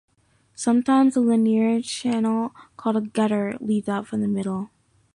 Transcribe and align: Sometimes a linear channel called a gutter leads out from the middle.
Sometimes 0.55 1.15
a 1.15 1.19
linear 1.19 1.79
channel 1.79 2.55
called 2.75 2.97
a 2.97 3.01
gutter 3.01 3.55
leads 3.61 3.87
out 3.87 4.07
from 4.07 4.21
the 4.21 4.27
middle. 4.27 4.71